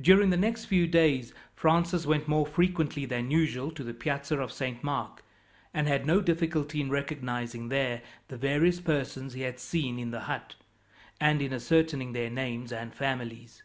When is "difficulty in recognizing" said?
6.22-7.68